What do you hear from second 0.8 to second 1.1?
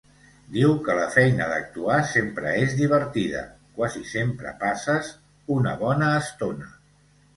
que la